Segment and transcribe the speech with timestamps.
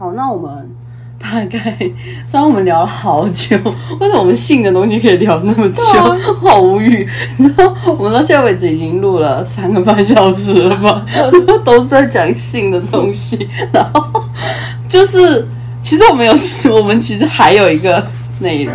[0.00, 0.70] 好，那我们
[1.18, 1.76] 大概
[2.24, 3.54] 虽然我们聊了好久，
[4.00, 5.82] 为什么我们性的东西可以聊那么久？
[6.40, 7.06] 好无语。
[7.36, 11.04] 你知道，我们到现在为止已经录了三个半小时了吧？
[11.62, 14.24] 都是在讲性的东西， 然后
[14.88, 15.46] 就是
[15.82, 16.32] 其实我们有，
[16.74, 18.02] 我们其实还有一个
[18.38, 18.74] 内容，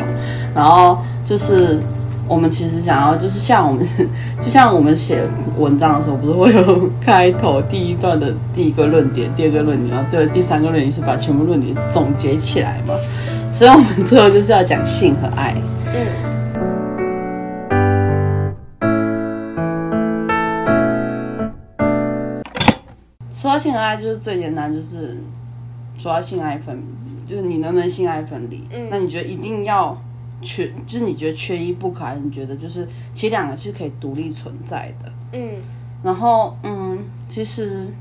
[0.54, 1.82] 然后就是。
[2.28, 3.86] 我们其实想要，就是像我们，
[4.42, 5.22] 就像我们写
[5.60, 12.96] 文章的时候，不是会有开头第一段的第一个论点，第二个论点，然后最后第三个论点是把全部论点总结起来嘛？
[13.52, 15.54] 所以我们最后就是要讲性和爱。
[15.94, 16.08] 嗯。
[23.32, 25.16] 说到性和爱，就是最简单，就是
[25.96, 26.82] 说到性爱分，
[27.28, 28.68] 就是你能不能性爱分离？
[28.74, 28.88] 嗯。
[28.90, 29.96] 那你觉得一定要？
[30.46, 35.12] 缺就是你觉得缺一不可，还是你觉得就是其实两个是可以独立存在的？
[35.34, 35.56] 嗯，
[36.04, 37.92] 然后嗯，其实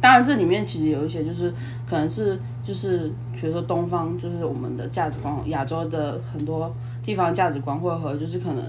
[0.00, 1.52] 当然这里面其实有一些就是
[1.86, 8.64] 可能是就是比如说东方就是我们的价值观，亚洲的很多地方价值观会和就是可能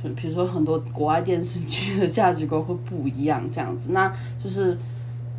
[0.00, 4.10] 就比如说很多国外电视剧的价值观会不一样这样子，那
[4.42, 4.78] 就是。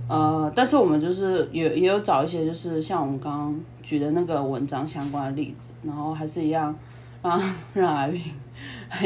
[0.10, 6.76] 呃，但是我们就是也也有找一些，就是像我们刚刚举的那个文章相关的例子，然后还是一样
[7.22, 7.42] 让
[7.74, 8.22] 让来宾，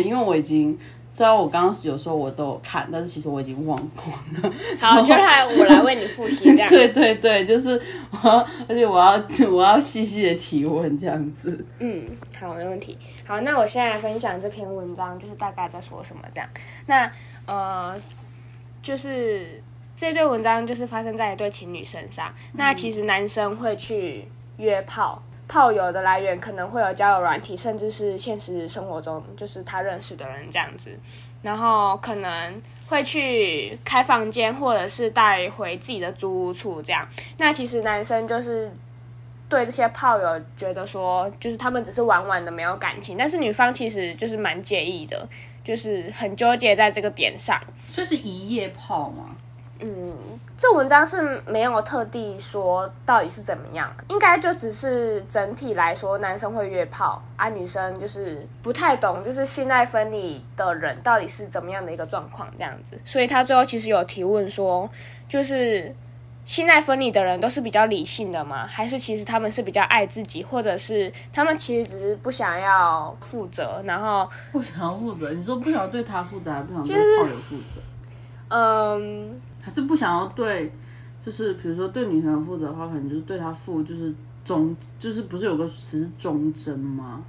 [0.04, 4.10] 因为我已经虽然我刚刚有时候我都有看，但是其实我已经忘光
[4.42, 4.52] 了。
[4.82, 6.68] 好，就来我来为你复习这样。
[6.70, 7.80] 对对对，就是
[8.24, 11.64] 我，而且我要我要细细的提问这样子。
[11.80, 12.06] 嗯，
[12.40, 12.98] 好，没问题。
[13.24, 16.50] 好，那我现在分享这篇文章，就是大概在说什么这样。
[16.88, 17.10] 那
[17.46, 17.96] 呃，
[18.82, 19.62] 就是。
[19.98, 22.32] 这对文章就是发生在一对情侣身上。
[22.54, 30.98] 那其实男生会去约炮，炮友的来源可能会有交友软体，甚至是现实生活中就是他认识的人这样子。
[31.42, 37.08] 然后可能会去开房间，或者是带回自己的租屋处这样。
[37.38, 38.72] 那其实男生就是
[39.50, 43.18] 对这些炮友觉得说，就是他们只是玩玩的，没有感情。
[43.18, 45.28] 但是女方其实就是蛮介意的，
[45.64, 47.60] 就是很纠结在这个点上。
[47.88, 49.36] 所以是一夜炮吗？
[49.80, 50.14] 嗯，
[50.58, 63.00] 这文章是没有特地说到底是怎么样，应该就只是整体来说，男生会约炮啊，女生就是不太懂，就是性爱分离的人到底是怎么样的一个状况这样子。
[63.06, 64.90] 所以他最后其实有提问说，
[65.30, 65.94] 就是
[66.44, 68.66] 性爱分离的人都是比较理性的吗？
[68.66, 75.32] 还是其实他们是比较爱自己，或者是他们其实只是不想要负责，然后不想要负责？
[75.34, 77.80] 你说不想要对他负责，还不想对炮友负责？
[78.48, 79.40] 嗯。
[79.68, 80.72] 还是不想要对，
[81.26, 87.22] 就是比如说对女朋友负责的话，可能就是对她负，就是忠，就是不是有个词忠贞吗？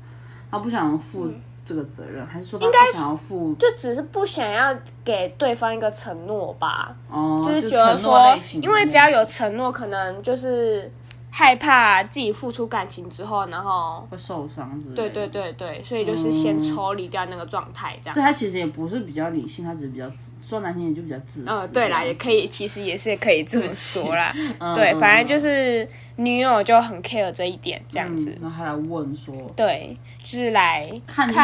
[0.48, 1.28] 他不想负
[1.64, 3.52] 这个责任，还是说他不想要负？
[3.58, 4.72] 就只是不想要
[5.04, 6.94] 给对方一个承诺吧？
[7.10, 10.88] 哦，就是觉得说，因为只要有承诺，可能就是。
[11.30, 18.14] 害怕自己付出感情之后，然后会受伤，对对对对，所以就是先抽离掉那个状态，这样。
[18.14, 20.10] 所以他其实也不是比较理性，他只是比较
[20.42, 21.50] 说难听点就比较自私。
[21.50, 24.32] 嗯，对啦，也可以，其实也是可以这么说啦。
[24.74, 28.36] 对，反正就是女友就很 care 这一点，这样子。
[28.40, 31.34] 然后他来问说，对，就是来看其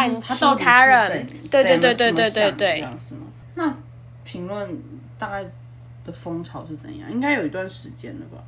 [0.58, 2.88] 他人，对对对对对对对？
[3.54, 3.72] 那
[4.24, 4.82] 评论
[5.18, 5.44] 大概
[6.04, 7.12] 的风潮是怎样？
[7.12, 8.42] 应该有一段时间了吧？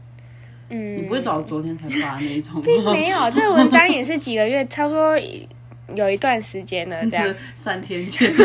[0.68, 2.60] 嗯，你不会找昨天才发那一种？
[2.60, 5.16] 并没有，这个文章也是几个月，差不多
[5.94, 8.44] 有一段时间了，这样三天前， 太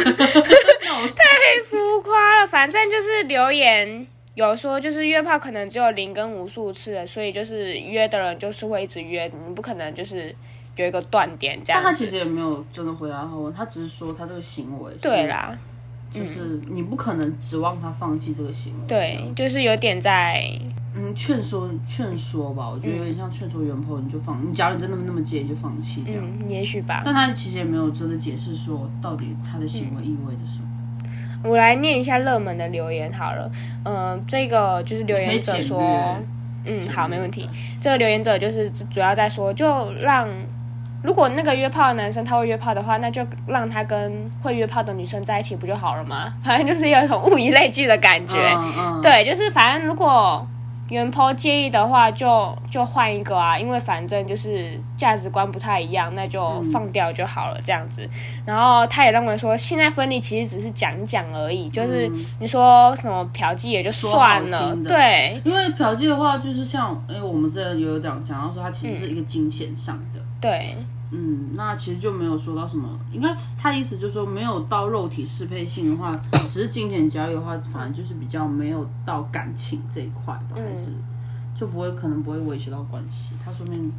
[1.67, 2.47] 浮夸了。
[2.47, 4.05] 反正就是留言
[4.35, 10.35] 有说，就是约炮可能只有零跟无数次了，所以就是约的人就是会一直约，你不可能就是
[10.75, 11.81] 有一个断点这样。
[11.83, 15.57] 但他其实也没有真的回答他问，他只是说他这个行为对啦，
[16.13, 20.47] 就是你不可能指望他放弃这个行为，对，就是有点在。
[20.94, 26.22] 嗯，劝说劝说吧，我觉得有点像劝说原 po，你就放，你假如你真的那么介意，就放弃这样。
[26.22, 27.02] 嗯，也许吧。
[27.06, 30.68] 但他其实也没有真的解释说到底他的行为意味着什么。
[31.44, 33.50] 我来念一下热门的留言好了，
[33.85, 35.81] 嗯，这个就是留言者说，
[36.65, 37.50] 嗯，好，没问题。
[37.80, 40.27] 这个留言者就是主要在说，就让
[41.01, 46.33] 如果那个约炮的男生他会约炮的话，那就让他跟会约炮的女生在一起不就好了吗？
[46.44, 48.36] 反正就是有一种物以类聚的感觉。
[48.57, 49.01] 嗯嗯。
[49.01, 50.45] 对，就是反正如果。
[50.91, 58.05] 原坡介意的话，就就换一个啊，因为反正就是价值观不太一样，那就放掉就好了，这样子。
[58.45, 62.11] 然后他也认为说，现在分离其实只是讲讲而已，就是
[62.41, 65.41] 你说什么嫖妓也就算了，对。
[65.45, 70.75] 因为嫖妓的话，就是像哎，我们之前有讲讲到说，它其实是一个金钱上的，对。
[71.13, 80.88] 嗯，那其实就没有说到什么，应该是他意思就是说，没有到肉体适配性的话，只是金钱交易的话，反正就是比较没有到感情这一块吧，还是
[81.54, 83.36] 就不会可能不会威胁到关系。
[83.44, 83.92] 他说明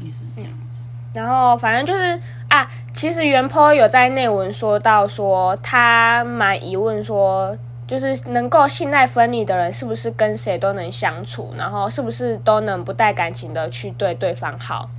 [0.00, 0.82] 意思是这样子。
[1.12, 14.90] 然后反正就是啊，其实原 po 有在内文说到说他蛮疑问说，就是能够信赖分离的人是不是跟谁都能相处，然后是不是都能不带感情的去对对方好，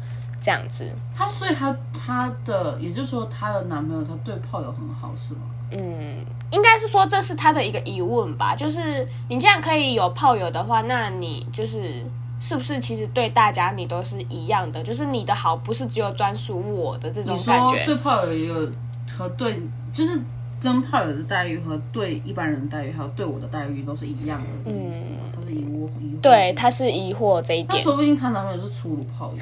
[0.45, 0.87] 这样子。
[1.17, 5.39] 他所以他他的也就是说她的男朋友他对炮友很好是吗？
[5.71, 12.05] 嗯，应该是说这是他的一个疑问吧，就是你这样可以有炮友的话，那你就是
[12.39, 17.77] 是不是其实对大家你都是一样的，就是你的好不是只有专属我的这种感觉。
[17.77, 18.71] 说对炮友也有
[19.17, 19.59] 和对
[19.91, 20.21] 就是
[20.65, 25.17] 跟炮友的待遇和对一般人的待遇还有对我的待遇都是一样的这个意思吗？
[25.33, 26.21] 他是疑惑疑惑。
[26.21, 27.67] 对，他是疑惑这一点。
[27.69, 29.37] 那说不定她男朋友是粗鲁炮友，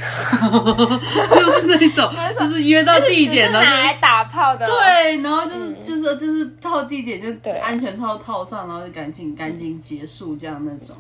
[1.34, 4.68] 就是那种，就是约到地点只是然后就拿来打炮的。
[4.68, 10.96] 对，然后就是、就是就是到地点就对安全套套上，然后就赶紧赶紧结束这样那种。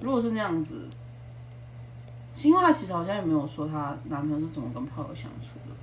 [0.00, 0.88] 如果是那样子，
[2.32, 5.74] 新华其实好像也没有说她男朋友是怎么跟炮友相处的。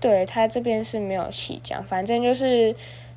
[0.00, 2.74] 对他这边是没有细讲，反正就是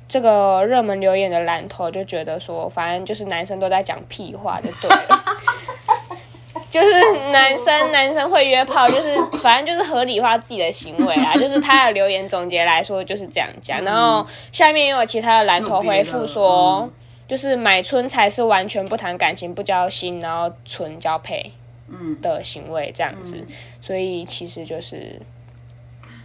[0.08, 5.24] 这个热门留言的蓝头就觉得说，反正就是男生都在讲屁话就对了。
[6.68, 6.90] 就是
[7.30, 11.32] 男生男生会约炮，就是反正就是合理化自己的行为啊。
[11.40, 16.92] 就是他的留言总结来说就是这样讲，然后下面又有其他的蓝头回复说，嗯
[17.26, 21.52] 就是买春才是完全不谈感情、不交心，然后纯交配
[21.88, 23.44] 嗯，的行为这样子。
[23.80, 25.20] 所以其实就是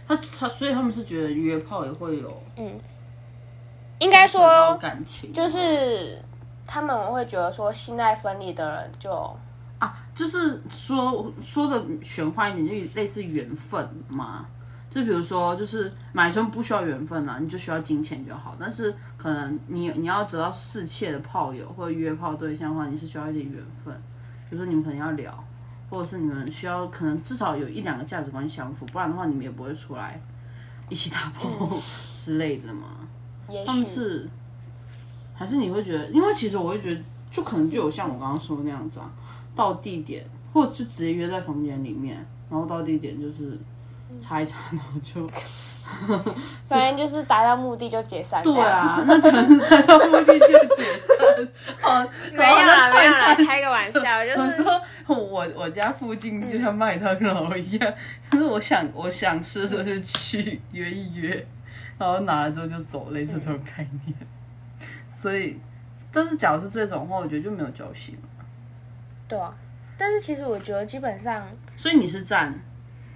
[0.06, 2.42] 他他所以他们是觉得约炮也会有
[4.02, 6.20] 应该说，感情，就是
[6.66, 9.12] 他们会觉得说，信赖分离的人就
[9.78, 14.44] 啊，就是说说的玄幻一点，就类似缘分嘛。
[14.90, 18.56] 就比如说，就是买春不需要缘分啊，你就需要金钱就好。
[18.58, 23.94] 但是可能你你要得到侍妾的炮友或者约炮对象的话，你是需要一点缘分。
[24.50, 25.32] 比如说你们可能要聊，
[25.88, 30.20] 或者是你们需要可能至少有一两个价值观相符，不然的话你们也不会出来
[30.88, 31.48] 一起打炮
[32.12, 33.01] 之类的嘛。
[33.52, 34.28] 也他们许是，
[35.34, 37.00] 还是你会觉得，因为其实我会觉得，
[37.30, 39.10] 就可能就有像我刚刚说的那样子啊，
[39.54, 42.16] 到地点或者就直接约在房间里面，
[42.50, 43.58] 然后到地点就是
[44.20, 45.26] 擦一擦，然后就
[46.68, 48.42] 反正就是达到目的就解散。
[48.42, 51.48] 对，啊，那真的是达到目的就解散。
[51.80, 52.02] 好，
[52.32, 57.94] 没有啦，没有啦，开个玩笑，就是我说我我家附近就像麦当劳一样，
[58.30, 61.46] 就是我想我想吃的时候就去约一约，
[62.02, 64.16] 然后拿了之后就走，类似这种概念。
[65.14, 65.58] 所以，
[66.10, 68.44] 但是假如是这种的话，我觉得就没有交心了。
[69.28, 69.56] 对啊。
[69.96, 71.46] 但是其实我觉得基本上，
[71.76, 72.58] 所以你是站，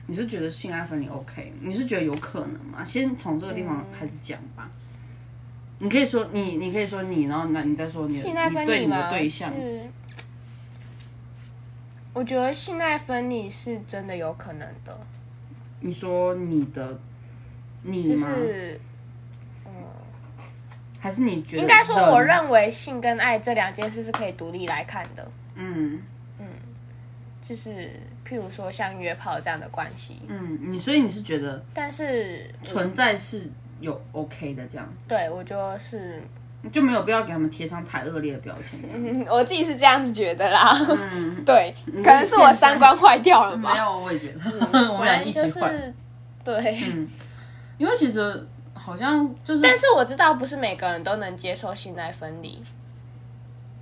[0.07, 1.53] 你是觉得性爱分离 OK？
[1.61, 2.85] 你是觉得有可能吗？
[2.85, 4.71] 先从这个地方开始讲吧。
[5.79, 9.53] 你可以说你，你可以说你，然后那你再说你的，对你的对象。
[9.53, 9.83] 是，
[12.13, 14.97] 我觉得性爱分离是真的有可能的，
[15.81, 16.99] 你说你的，
[17.87, 18.35] 你就吗？
[18.35, 18.81] 是
[21.01, 21.63] 还是你觉得？
[21.63, 25.27] 应该说，我认为性跟爱这两件事是可以独立来看的。
[25.55, 26.03] 嗯
[26.39, 26.47] 嗯
[27.49, 27.71] 就是
[28.29, 33.49] 譬如说像约炮这样的关系，嗯，你所以你是觉得但是存在是
[33.81, 36.21] 有 OK 的这样，对我就是、
[36.73, 38.81] 就没有必要给他们贴上太恶劣的标签。
[38.93, 40.77] 嗯 我自己是这样子觉得啦。
[41.13, 41.73] 嗯，对，
[42.03, 43.73] 可能是我三观坏掉了吧。
[43.73, 44.41] 没有，我也觉得，
[44.93, 45.95] 我们俩一起就是换。
[46.43, 46.77] 对，
[47.79, 52.63] 因为其实好像就是，但是我知道不是每个人都能接受性爱分离，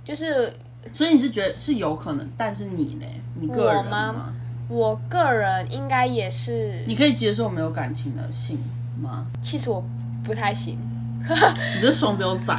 [0.03, 0.53] 就是
[0.93, 3.05] 所以你是觉得是有可能，但是你呢？
[3.39, 4.33] 你个人我吗
[4.67, 8.57] 我个人应该也是，你可以接受没有感情的性
[8.99, 9.27] 吗？
[9.41, 9.83] 其实我
[10.23, 10.77] 不太行。
[11.25, 12.55] 你这双标仔，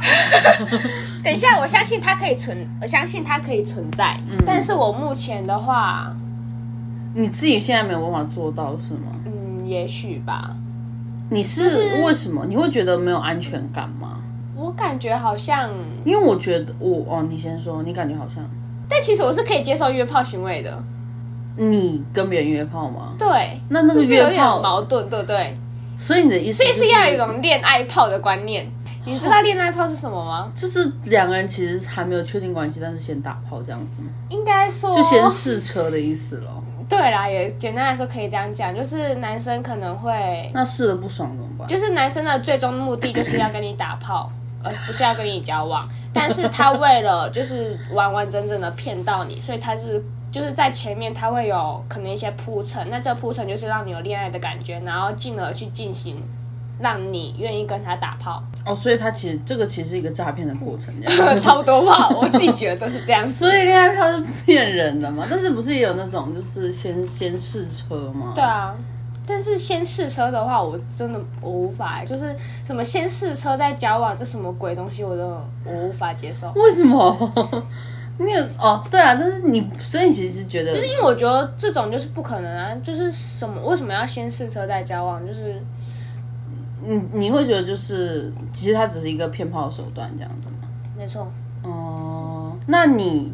[1.23, 6.13] 等一下，我相信它可以存，我相信它可以存在，但是我目前的话，
[7.13, 9.13] 你自己现在没有办法做到是吗？
[9.25, 10.53] 嗯，也许吧。
[11.29, 12.45] 你是为什么？
[12.47, 14.19] 你会觉得没有安全感吗？
[14.55, 15.69] 我感觉好像，
[16.03, 18.43] 因为我觉得我哦，你先说，你感觉好像
[18.89, 20.81] 但其实我是可以接受约炮行为的。
[21.57, 23.13] 你跟别人约炮吗？
[23.17, 25.57] 对，那那个约炮是有点约炮矛盾，对不对？
[25.97, 28.67] 所以你的意思所以是要有一种恋爱炮的观念。
[29.05, 30.51] 你知道恋爱炮是什么吗？
[30.53, 34.07] 就是两个人其实还没有确定关系，但是先打炮这样子吗？
[34.29, 36.63] 应该说，就先试车的意思咯。
[36.89, 41.67] 对啦，也简单来说可以这样讲，就是男生可能会，那试了不爽怎么办？
[41.67, 44.31] 就是男生的最终目的就是要跟你打炮，
[44.63, 45.87] 而不是要跟你交往。
[46.13, 50.01] 但是他为了就是完完整整的骗到你，所以他是
[50.31, 56.23] 就是在前面他会有可能一些铺陈，那这个铺陈就是让你有恋爱的感觉，然后进而去进行
[56.79, 61.39] 让你愿意跟他打炮，哦，所以他其实这个其实是一个诈骗的过程，这样。
[61.41, 63.23] 差不多吧，我自己觉得都是这样。
[63.25, 65.25] 所以恋爱票是骗人的嘛？
[65.29, 68.33] 但是不是也有那种就是先先试车吗？
[68.35, 68.75] 对啊，
[69.27, 75.23] 但是先试车的话，我真的我无法，就是什么先试车再交往，这什么鬼东西，我都
[75.65, 76.51] 我无法接受。
[76.55, 77.65] 为什么？
[78.19, 85.23] 你有哦，对啊，但是你所以你其实觉得，就是因为我觉得这种就是不可能啊，就是什么为什么要先试车再交往？
[85.27, 85.61] 就是
[86.85, 90.67] 你你会觉得就是其实它只是一个骗炮的手段这样子吗？
[90.97, 91.31] 没错，
[91.63, 93.33] 哦、那你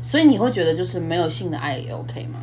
[0.00, 2.38] 所以你会觉得就是没有性的爱也 OK 吗？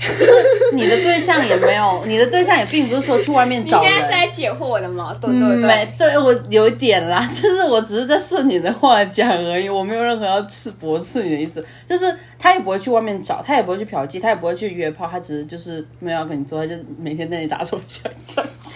[0.00, 0.32] 就是
[0.74, 3.88] 你的对象也没有， 你的对象也并不是说去外面找你。
[3.88, 6.10] 现在是在解惑我的矛盾，对不嗯，没对？
[6.10, 11.64] 对我有一点啦， 就是我只是在顺你的话讲而已，我没有任何要刺驳斥你的意思。
[11.88, 18.70] 就是他也不会去外面找，他也不会去嫖妓，他也不会去约炮，他只是就是没有要跟你做，他就每天在那里打手枪这样子。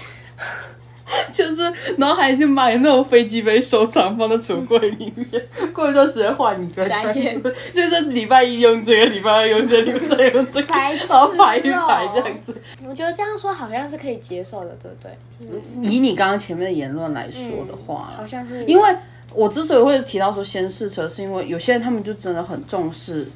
[1.33, 6.85] 就是，然后还去买那种飞机杯收藏放在橱柜里面，过一段时间换一个，
[7.75, 12.55] 就是礼拜一用这个，礼拜二用这个，礼拜三用这个，然后排一哦排这样子。
[12.87, 15.17] 我觉得这样说好像是可以接受的，对不对？
[15.41, 18.95] 就是以你刚刚前面的言论来说的话，好像是因为
[19.35, 23.27] 我之所以会提到说先试车，是因为有些人他们就真的很重视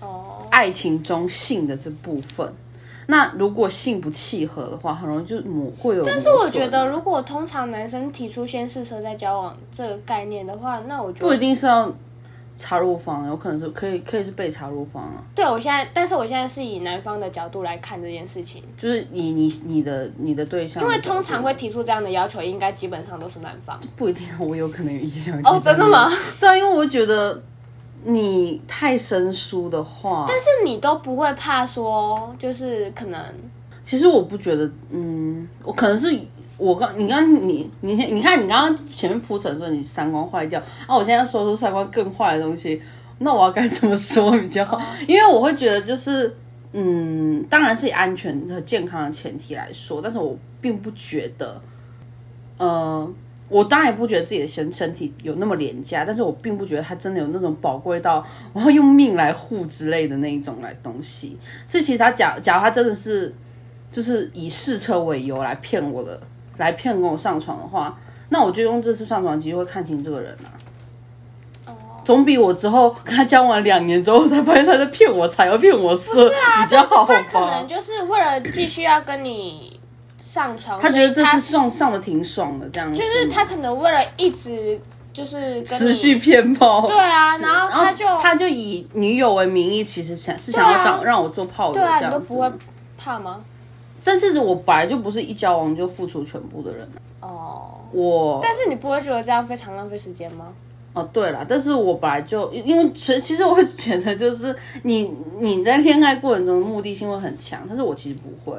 [0.00, 2.52] 哦，爱情中性的这部分。
[3.06, 6.04] 那如果性不契合的话，很容易就磨会有。
[6.04, 11.92] 但但是我觉得，如果通常男生提出先试车再交往这个概念的话，那我觉得不一定是要
[12.58, 23.78] 插入方，有可能是可以可以是被插入方啊，对我现在，但是我现在是以男方的角度来看这件事情，就是以你你的你的对象的，因为通常会提出这样的要求，应该基本上都是男方。
[23.94, 26.10] 不一定，我有可能有意向哦，真的吗？？
[26.40, 27.40] 对啊，因为我觉得
[28.04, 33.20] 你太生疏的话，但是你都不会怕说，就是可能
[33.82, 36.16] 其实我不觉得，嗯，我可能是
[36.56, 42.80] 我刚你刚你你你看你刚刚前面铺陈说你三观坏掉啊，我现在说出三观更坏的东西，
[43.18, 44.80] 那我要该怎么说比较好？
[45.08, 46.36] 因为我会觉得就是，
[46.72, 51.60] 嗯，当然是以安全和健康的前提来说，但是我并不觉得，
[52.58, 53.10] 呃。
[53.48, 61.38] 我当然也不觉得自己的身身体有那么廉价，但是我并不觉得它真的有那种宝贵到我要用命来护之类的那一种来东西。
[61.66, 63.34] 所以其实他假假如他真的是
[63.92, 66.20] 就是以试车为由来骗我的，
[66.56, 67.98] 来骗跟我上床的话，
[68.30, 70.50] 那我就用这次上床机会看清这个人啊。
[72.04, 77.66] 总比我之后跟他交往两年之后才发现他在骗我财，要骗我色、比较好他可能？
[77.66, 79.75] 就是为了继续要跟你
[80.36, 84.78] 上床，他觉得这次上上的挺爽的，这样子就是他可能为了一直
[85.10, 86.86] 就是持续偏炮。
[86.86, 92.04] 对啊，然后他就他就以女友为名义，其实想是想要当、让我做炮友这样子。
[92.04, 92.52] 你都不会
[92.98, 93.40] 怕吗？
[94.04, 96.86] 但是我本来就不是一交往就付出全部的人
[97.20, 100.48] 啊哦，我但是你不会觉得这样非常浪费时间吗？
[100.92, 108.58] 哦，对了，但是我本来就因为其其实我会觉得，就是你你在恋爱过程中的目的性会很强，但是我其实不会。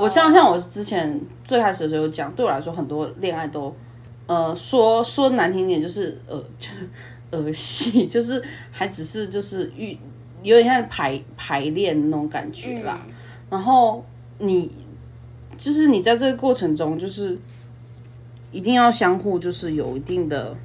[0.00, 3.74] 我像像我之前最开始的时候讲，对我来说很多恋爱都，
[4.26, 6.88] 呃，说说难听点就是呃 就是
[7.32, 9.96] 儿戏， 就是还只是就是遇
[10.42, 13.04] 有点像排排练那种感觉啦。
[13.50, 14.04] 然后
[14.38, 14.70] 你
[15.58, 17.38] 就是你在这个过程中，就是
[18.50, 20.56] 一定要相互就是有一定的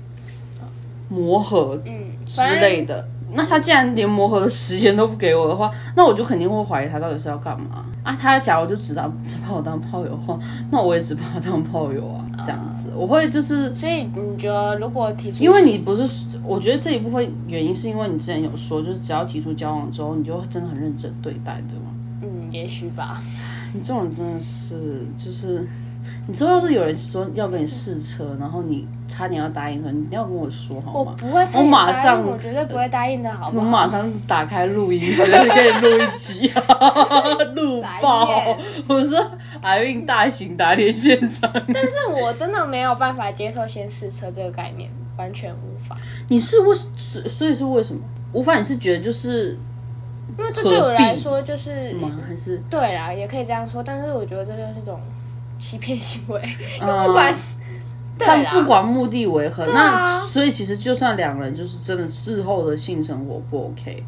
[1.09, 3.07] 磨合嗯，之类的。
[3.33, 8.17] 那他既然连磨合的时间都不给我的话，那我就肯定会怀疑他到底是要干嘛啊？
[8.19, 10.39] 他假如就只当只把我当炮友的话，
[10.71, 12.89] 那我也只把他当炮友啊，这样子。
[12.95, 21.91] 我会就是所以你觉得如果提出，因为你不是，我觉得这一部分原因是因为你之前有说，就是只要提出交往之后，你就真的很认真对待，对吗？
[22.21, 23.21] 嗯，也许吧，
[23.73, 25.67] 你这种真的是，就是
[26.27, 30.93] 你知道，要是有人说要跟你试车，然后你差点要答应他，你一定要跟我说好吗？
[30.97, 33.69] 我不会差我点答应马上我绝对不会答应的，好吗我好？
[33.69, 36.51] 马上打开录音，直接给你录一集，
[37.55, 38.57] 录爆！
[38.87, 39.25] 我说
[39.61, 45.95] 海运大型打脸现场，但是我真的没有办法接受先试车这个概念，完全无法，
[46.27, 48.01] 你是为所所以是为什么？
[48.33, 49.57] 无法，你是觉得就是
[50.37, 52.11] 因为这对我来说就是吗？
[52.27, 54.99] 还是对啦，也可以这样说，但是我觉得这就是一种
[55.59, 56.41] 欺骗行为，
[56.79, 57.33] 呃不管。
[58.17, 64.03] 对他们，不管目的为何，啊那所以其实就算两人就是真的事后的性生活不 OK，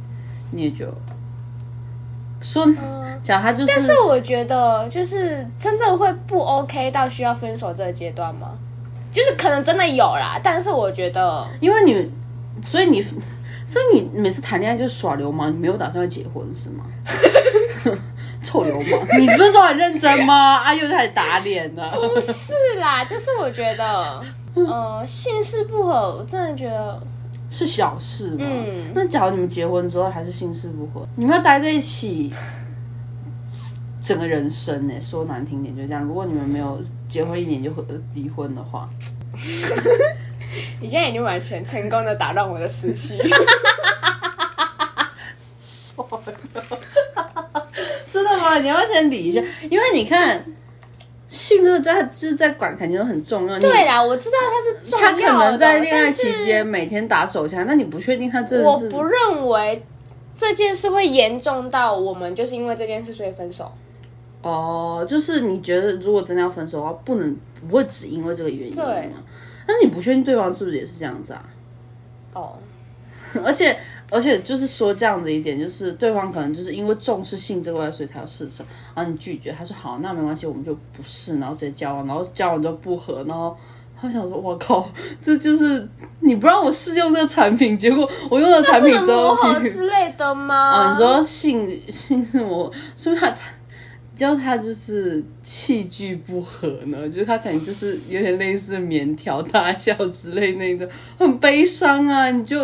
[0.50, 0.88] 你也就
[2.42, 2.66] 说
[3.22, 8.58] 讲他就是，但是我觉得，就是真的会不 OK 到需要分手这个阶段吗？
[9.14, 12.12] 就是可能真的有啦，但是我觉得，因为你，
[12.66, 13.04] 所以你，
[13.64, 16.84] 所以你每次谈恋爱就耍流氓，你没有打算要结婚是吗？
[18.42, 19.06] 臭流氓！
[19.20, 20.58] 你不是说很认真吗？
[20.58, 21.92] 啊，又开始打脸了。
[21.92, 24.22] 不是啦， 就是我觉得，
[24.56, 27.02] 呃，姓氏不合，我真的觉得
[27.50, 28.38] 是小事嘛。
[28.40, 32.34] 嗯，那假如你们结婚之后还是姓氏不合，你们要待在一起，
[34.02, 34.94] 整个人生呢？
[35.02, 36.02] 说难听点就这样。
[36.04, 37.72] 如果你们没有结婚一年就
[38.14, 38.90] 离婚的话，
[40.80, 43.18] 你现在已经完全成功的打乱我的思绪。
[48.56, 48.78] 真的吗？
[48.80, 50.46] 你要先理一下，因为你看，
[51.28, 53.60] 性这个在就是在管肯定都很重要。
[53.60, 55.22] 对啦，我知道他是重要的。
[55.22, 58.86] 他可能在恋爱期间每天打手枪，那你不确定他真的是？
[58.86, 59.86] 我不认为
[60.36, 63.72] 这件事会严重到我们就是因为这件事所以分手。
[64.42, 67.38] 哦，就是你觉得如果真的要分手的话，不能
[67.70, 69.12] 不会只因为这个原因对。
[69.68, 71.44] 那你不确定对方是不是也是这样子啊？
[72.34, 72.54] 哦，
[73.46, 73.78] 而且。
[74.12, 83.56] 而且就是说这样子一点，就是对方可能就是因为重视性这块，所以才有事情，然后你拒绝，他说好，那没关系，我们就不试，然后直接交往，然后交往就不合，然后
[84.02, 84.90] 他想说，我靠，
[85.22, 85.88] 这就是
[86.22, 90.56] 你不让我试用这个产品，结果我用了产品之后，之类的吗？
[90.56, 92.72] 啊，你说性性什么？
[92.96, 93.32] 是不是他，
[94.16, 97.08] 教他就是器具不合呢？
[97.08, 100.88] 就是他可能就是有点类似棉条大小之类那种，
[101.18, 102.58] 很悲伤啊，你就。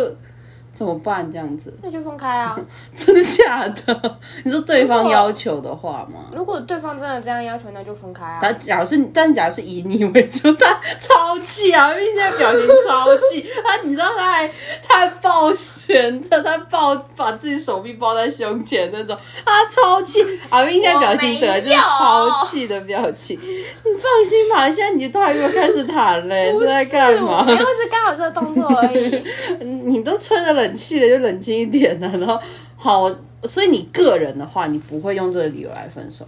[0.76, 1.26] 怎么办？
[1.32, 2.54] 这样子，那就分开啊！
[2.94, 4.18] 真的假的？
[4.44, 6.30] 你说对方要求的话吗？
[6.36, 8.38] 如果对方真的这样要求，那就分开啊！
[8.42, 11.90] 他假如是，但假如是以你为主，他超气啊！
[11.92, 14.50] 因为现在表情超气， 他你知道他还
[14.86, 19.16] 他还抱拳的，他抱把自己手臂抱在胸前那种，
[19.46, 20.22] 他超气！
[20.50, 23.40] 阿斌现在表情整个就是超气的表情。
[23.40, 27.46] 你放心吧，现在你他又开始谈嘞，是在干嘛？
[27.48, 29.24] 因为是刚好这个动作而已。
[29.64, 30.65] 你都吹了冷。
[30.66, 32.40] 冷气了就冷静一点呢，然后
[32.76, 33.08] 好，
[33.44, 36.26] 所以你个人的话，你不会用这个理由来分手。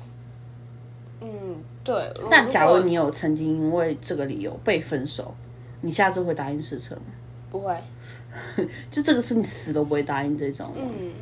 [1.21, 1.29] 嗯，
[1.83, 2.13] 对。
[2.31, 5.35] 但假如你有曾经因为这个理由被分手，
[5.81, 7.03] 你下次会答应试车吗？
[7.51, 7.77] 不会。
[8.91, 10.71] 就这个是你死都不会答应这种。
[10.77, 11.13] 嗯。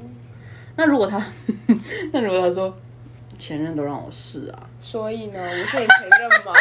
[0.76, 1.24] 那如果他，
[2.12, 2.76] 那如果他说
[3.38, 6.52] 前任都让我试啊，所以呢，我是你前任吗？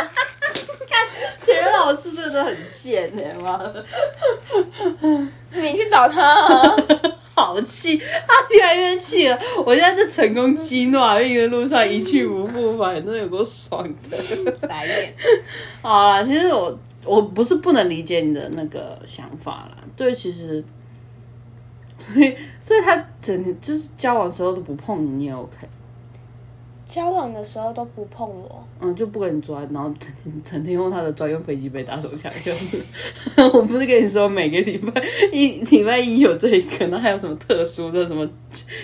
[1.19, 3.85] 看前任老师真的很贱哎妈的。
[5.51, 6.23] 你去找他，
[7.33, 9.37] 好气，他越来越气了。
[9.65, 14.17] 我现在在成功激怒阿运的路上一去不复返，真的有够爽的。
[14.57, 15.13] 傻眼。
[15.81, 19.77] 好了，其实我我不是不能理解你的那个想法了。
[19.95, 20.63] 对，其实，
[21.97, 25.55] 所以所以他整就是交往时候都不碰你，你也 OK。
[26.87, 32.83] 交往的时候都不碰我，嗯，就不跟你抓，然后整天整天用他的专用飞机杯打手枪，就是。
[33.53, 38.27] 我不是跟你说每个礼拜一礼拜一有这一个，那还有什么特殊的什么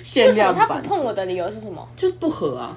[0.04, 0.68] 限量版？
[0.68, 1.88] 他不碰我的理由是什么？
[1.96, 2.76] 就是不合啊。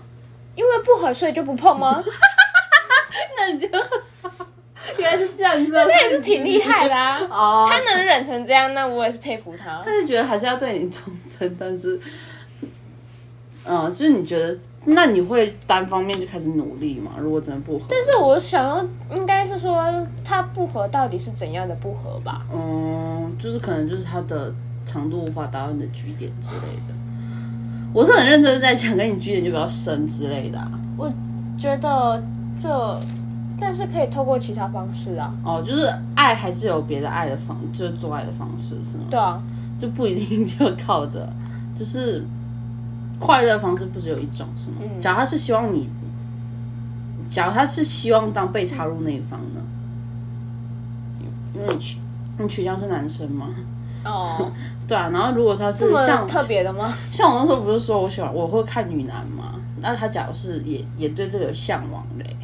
[0.55, 2.05] 因为不合，所以就不碰吗？
[3.37, 3.67] 那你就
[4.99, 7.21] 原来是这样子， 那他也是挺厉害的啊。
[7.31, 9.83] 哦，他能忍成这样，那我也是佩服他。
[9.85, 11.99] 他是觉得还是要对你忠诚，但是，
[13.65, 14.57] 嗯，就是你觉得。
[14.87, 17.13] 那你会单方面就开始努力吗？
[17.19, 18.85] 如果真的不合，但是我想要
[19.17, 19.83] 应该是说
[20.23, 22.45] 他不合到底是怎样的不合吧？
[22.53, 24.53] 嗯，就是可能就是他的
[24.85, 26.95] 长度无法达到你的局点之类的。
[27.95, 30.59] 我是很认真在讲，跟你局点就比较深之类的。
[30.99, 31.11] 我
[31.57, 32.23] 觉得
[32.61, 33.01] 这，
[33.59, 35.33] 但是可以透过其他方式啊。
[35.45, 39.05] 哦，就是爱还是有别的爱的方，就是做爱的方式是吗？
[39.09, 39.43] 对啊，
[39.81, 41.27] 就不一定就靠着，
[41.75, 42.23] 就是。
[43.19, 44.91] 快乐方式不只有一种，是吗？
[45.01, 45.89] 假如他是希望你，
[47.29, 49.61] 假如他是希望当被插入那一方呢？
[51.55, 51.99] 因为你取
[52.39, 53.47] 你取向是男生吗？
[54.05, 54.51] 哦，
[54.89, 55.09] 对啊。
[55.11, 56.93] 然后如果他是像特别的吗？
[57.13, 59.55] 像我那时候不是说我喜欢我会看女男吗？
[59.81, 62.37] 那他假如是也也对这个有向往嘞，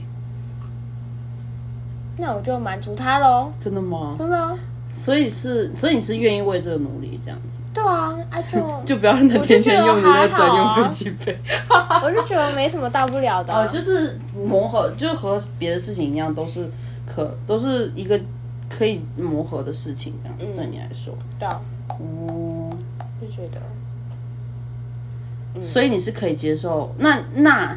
[2.19, 3.51] 那我就满足他喽。
[3.59, 4.15] 真的吗？
[4.17, 4.59] 真的。
[4.91, 7.60] 所以是，所以你是愿意为这个努力这样子？
[7.73, 11.39] 对啊，啊 就就不要让他天天用你的专用飞机杯。
[12.03, 13.55] 我就觉得没什么大不了的。
[13.55, 16.69] 哦，就是磨合，就和别的事情一样，都是
[17.07, 18.21] 可都是一个
[18.69, 21.17] 可以磨合的事情，这样对你来说。
[21.39, 21.61] 对啊。
[22.01, 22.71] 嗯，
[23.21, 23.61] 就觉得。
[25.63, 27.77] 所以你是可以接受那那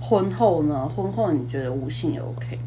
[0.00, 0.88] 婚后呢？
[0.88, 2.58] 婚后你觉得无性也 OK？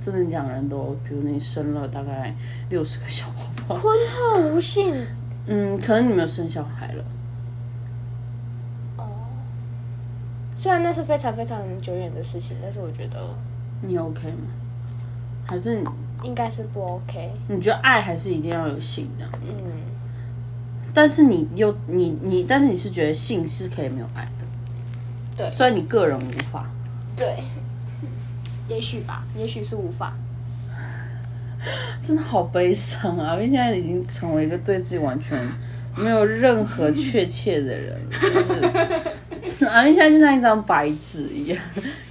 [0.00, 2.34] 真的两人都，比如你生了大概
[2.70, 4.94] 六十个小宝宝，婚后无性，
[5.46, 7.04] 嗯，可能你没有生小孩了。
[8.96, 9.04] 哦，
[10.54, 13.34] 虽然那是非常非常久远的事情，但是我觉得
[13.82, 14.48] 你 OK 吗？
[15.48, 15.82] 还是
[16.22, 17.30] 应该是不 OK？
[17.48, 19.24] 你觉得爱还是一定要有性的？
[19.42, 19.82] 嗯，
[20.92, 24.46] 但是你又你你，但是你是觉得性是可以没有爱的？
[25.36, 26.66] 对虽然你个人无法，
[27.14, 27.44] 对，
[28.68, 30.14] 也许吧，也许是无法。
[32.06, 33.34] 真的好悲伤啊！
[33.34, 35.38] 因为现在已经成为一个对自己完全
[35.96, 41.58] 没有任何确切的人了，就是 阿明现在就像一张白纸一样，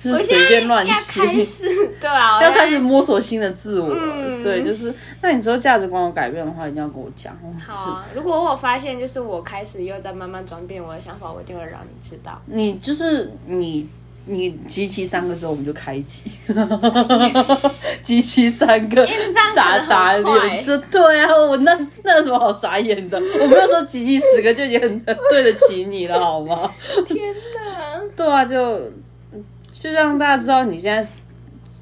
[0.02, 1.22] 就是随便乱要写。
[1.24, 1.66] 开始，
[2.02, 4.92] 对啊，要开始摸索新的自我，嗯对，就是
[5.22, 7.38] 那你之后价值观有改变的话，一定要跟我讲。
[7.60, 8.06] 好啊。
[8.16, 12.42] 如果我有发现，就是我开始又在慢慢转变我的想法，我一定会让你知道。
[12.48, 13.88] 你就是你，
[14.26, 16.24] 你集齐三个之后，我们就开机。
[18.04, 23.18] 集齐三个因为这样可能打脸，这对啊，我那那有什么好傻眼的？
[23.18, 26.72] 我没有说集齐十个就已经很很对得起你了，好吗？
[27.08, 28.02] 天哪！
[28.16, 28.92] 对啊，就
[29.72, 31.08] 就让大家知道你现在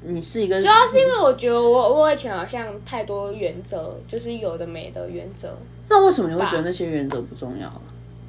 [0.02, 5.56] 你是一个主要是因为我觉得我我以前好像太多原则，就是有的没的原则，
[5.88, 7.72] 那为什么你会觉得那些原则不重要？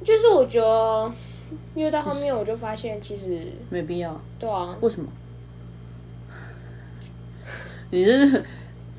[0.04, 1.10] 就是我觉得
[1.74, 4.20] 越到后面我就发现其实没必要。
[4.38, 5.08] 对啊，为什么？
[7.90, 8.44] 你是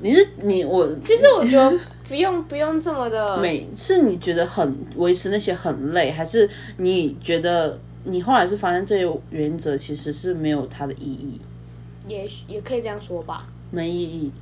[0.00, 11.40] 你是你我 其实我觉得不用不用这么的 每是你觉得很维持那些很累，还是你觉得你后来是发现这些原则其实是没有它的意义，
[12.06, 13.46] 也许也可以这样说吧。
[13.70, 14.32] 没意义？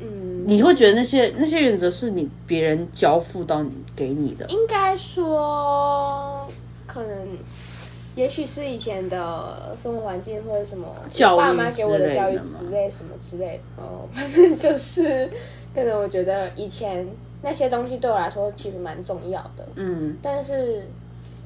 [0.00, 6.46] 嗯，你会觉得那些那些原则是你别人交付到你给你的，应该说
[6.94, 7.36] 可能。
[8.16, 15.28] 也许是以前的生活环境或者什么教育我爸妈给我的教育之类什么之类的哦， 反正就是
[15.74, 17.04] 可能我觉得以前
[17.42, 20.88] 那些东西对我来说其实蛮重要的，嗯，但是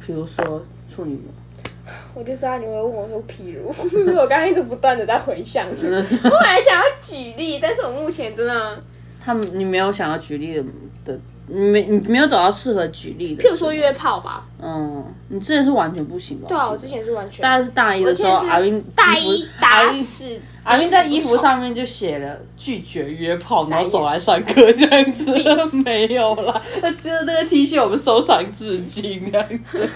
[0.06, 1.32] 比如说处女膜，
[2.14, 3.68] 我就知道你会问我说，譬如，
[4.20, 8.78] 我刚刚一直不断的在回想，我本来想要举例，但是我目前真的，
[9.18, 10.62] 他们你没有想要举例的
[11.02, 16.46] 的，你没你没有找到适合举例的，譬如说约炮吧，嗯，你之前是完全不行吧？
[16.48, 25.32] 对啊，我之前是完全大概是大一的时候，阿云大一打服阿云死，阿云在衣服上面就写了拒绝约炮，然后走来上课这样子，
[25.84, 29.88] 没有啦，那这那个 T 恤我们收藏至今这样子，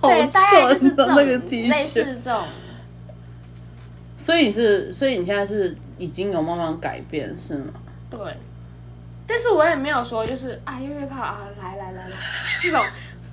[0.00, 2.02] 好对，大概就是蠢的这种那个 T 恤类似。
[2.02, 2.42] 这种，
[4.16, 7.64] 所以是，所以你现在是已经有慢慢改变是吗？
[8.10, 8.18] 对。
[9.26, 12.16] 但是我也没有说就是啊约约炮啊来来来来
[12.62, 12.80] 这种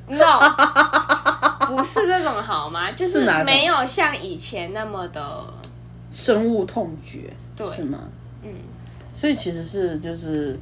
[0.07, 0.39] ，no，
[1.67, 2.91] 不是这种好吗？
[2.91, 5.43] 就是是哪种没有像以前那么的，
[6.11, 7.99] 深恶痛绝，对是吗？
[8.43, 8.51] 嗯，
[9.13, 10.59] 所以其实是就是，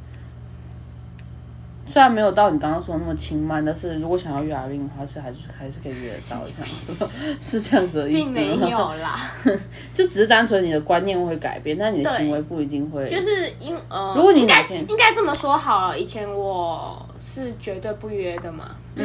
[1.85, 7.09] 虽然没有到你刚刚说的那么轻慢，但是如果想要约阿运的话，是还是还是可以约得到这样子，
[7.41, 8.69] 是这样子的意思并没吗？
[8.69, 9.19] 有啦。
[9.93, 13.07] 就只是单纯你的观念会改变，但你的对行为不一定会。
[13.09, 19.03] 就是因呃，如果你应该应该这么说好了，以前我是绝对不约的嘛，就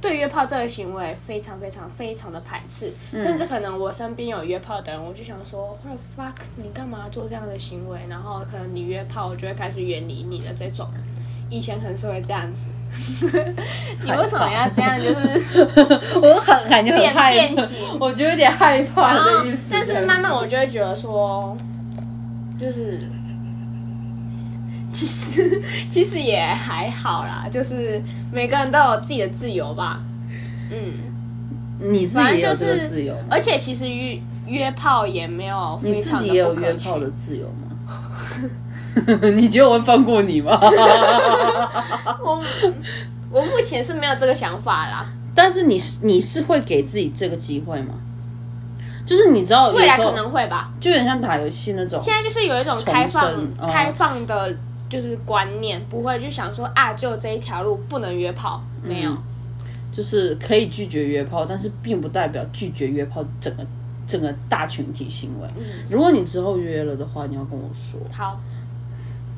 [0.00, 8.00] 对约炮这个行为非常非常非常的排斥，嗯甚至可能我身边有约炮的人，我就想说，what the fuck，你干嘛做这样的行为？
[8.10, 10.86] 然后可能你约炮，我就会开始远离你的这种。
[11.50, 12.66] 以前可能是会这样子，
[14.04, 14.96] 你为什么要这样？
[14.98, 15.04] 就
[15.40, 15.60] 是
[16.22, 17.62] 我很感觉很变害怕，
[18.00, 19.58] 我觉得有点害怕的意思。
[19.70, 21.56] 但是慢慢我就会觉得说，
[22.60, 23.00] 就是
[24.92, 28.00] 其实 其实也还好啦，就是
[28.32, 30.00] 每个人都有自己的自由吧。
[30.70, 30.94] 嗯，
[31.78, 33.20] 你自己也有这个自由吗？
[33.30, 37.76] 而且其实约约炮也没有你非常的自己也有约炮的自由吗？
[39.36, 40.58] 你觉得我会放过你吗？
[42.22, 42.42] 我
[43.30, 47.94] 我目前是没有这个想法啦，但是你是你是会给自己这个机会吗？
[49.06, 50.72] 就是你知道，未来可能会吧。
[50.80, 53.32] 就有点像打游戏那种，现在就是有一种开放、
[53.68, 54.52] 开放的，
[54.88, 59.10] 就是观念，不会就想说啊，就这一条路不能约炮，没有。
[59.10, 59.18] 嗯
[59.96, 63.64] 就是可以拒绝约炮，但是并不代表拒绝约炮整个
[64.06, 65.48] 整个大群体行为。
[65.56, 68.38] 嗯如果你之后约了的话，你要跟我说，好，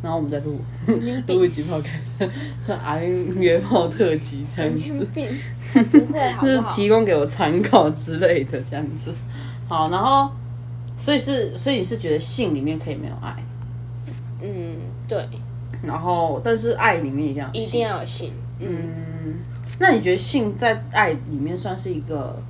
[0.02, 0.60] 然后我们再录
[1.26, 5.06] 录一集 podcast，阿云约炮特辑神子经。
[5.06, 5.26] 病，
[5.66, 6.62] 才不会好 就是？
[6.74, 9.12] 提供给我参考之类的这样子。
[9.68, 10.30] 好，然后
[10.96, 13.36] 所以是所以你是觉得性里面可以没有爱，
[14.40, 14.76] 嗯，
[15.08, 15.28] 对，
[15.82, 18.32] 然后但是爱里面一定要有性一定要有性。
[18.60, 18.68] 嗯，
[19.26, 19.34] 嗯，
[19.78, 22.40] 那你觉得性在爱里面算是一个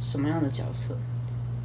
[0.00, 0.96] 什么样的角色？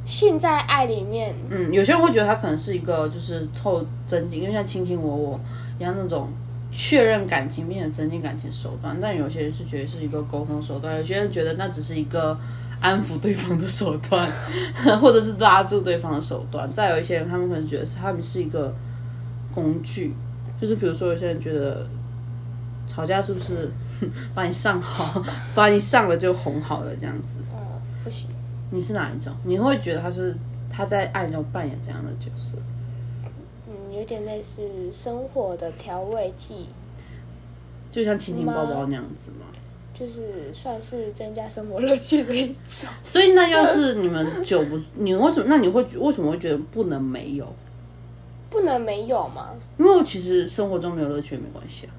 [0.08, 5.40] 性在爱里面，嗯，有些人会觉得他可能是一个就是凑增进，因为像卿卿我我
[5.78, 6.30] 一样那种
[6.72, 12.36] 确认感情并且增进感情手段，但有些人是觉得是一个沟通手段，有些人觉得那只是一个
[12.80, 14.26] 安抚对方的手段，
[14.98, 16.72] 或者是拉住对方的手段。
[16.72, 18.74] 再有一些人，他们可能觉得是他们是一个
[19.52, 20.14] 工具，
[20.58, 21.86] 就是比如说有些人觉得
[22.86, 23.70] 吵架是不是
[24.34, 25.22] 把你上好，
[25.54, 27.36] 把你上了就哄好了这样子。
[27.52, 27.58] 嗯，
[28.02, 28.26] 不行。
[28.70, 29.32] 你是哪一种？
[29.44, 30.34] 你会觉得他是
[30.70, 32.58] 他在爱中扮演怎样的角色？
[33.66, 36.68] 嗯，有点类似生活的调味剂，
[37.90, 39.46] 就像亲亲抱抱那样子吗？
[39.94, 42.88] 就是算是增加生活乐趣的一种。
[43.02, 45.46] 所以那要是你们久不，你为什么？
[45.48, 47.52] 那你会为什么会觉得不能没有？
[48.48, 49.48] 不能没有吗？
[49.76, 51.90] 因为其实生活中没有乐趣也没关系啊。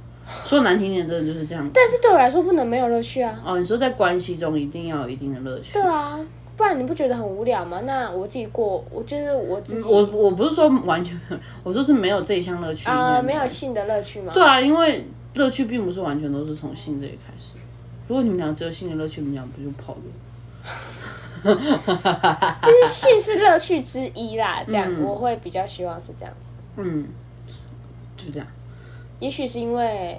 [0.45, 1.69] 说难听点，真的就是这样。
[1.73, 3.37] 但是对我来说，不能没有乐趣啊。
[3.45, 5.73] 哦，你说在关系中一定要有一定的乐趣。
[5.73, 6.19] 对啊，
[6.59, 7.79] 不然你不觉得很无聊吗？
[7.85, 9.87] 那我自己过，我就是我自己。
[9.87, 11.17] 我我不是说完全
[11.63, 14.33] 我说是没有这一项乐趣啊，没有性的乐趣吗？
[14.33, 17.53] 对啊，因为乐趣并不是完全都是从性这里开始。
[18.09, 20.01] 如果你们俩只有性的乐趣，你们俩不就跑路？
[21.41, 26.51] 就是性是乐趣之一啦， 这样我会比较希望是这样子。
[26.75, 27.07] 嗯，
[28.17, 28.45] 就这样。
[29.21, 30.17] 也许是因为，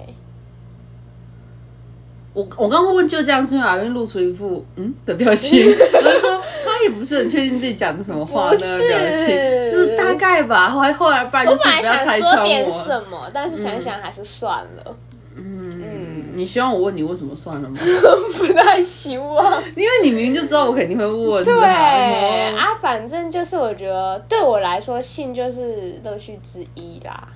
[2.33, 9.27] 我我刚刚问就这样，是因为阿斌露出一副嗯的表情， 我就说他也不是很确定自己讲的什么话，那个表情
[9.71, 10.69] 就是大概吧。
[10.69, 14.95] 后来后来不然就是不要猜测我什么，但是想想还是算了。
[15.35, 17.77] 嗯嗯，你希望我问你为什么算了吗？
[18.37, 21.43] 不太希望， 因为你明明就知道我肯定会问。
[21.43, 27.27] 对啊，反正就是我觉得对我来说，性就是乐趣之一啦。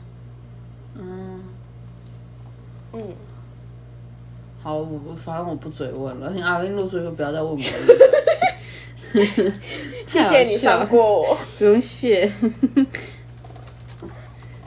[0.97, 1.41] 嗯。
[2.93, 3.01] 嗯，
[4.65, 6.33] 好，我反正我不追问了。
[6.43, 7.63] 阿斌露出以后不要再问我了。
[10.07, 12.31] 谢谢你放过我， 不用谢。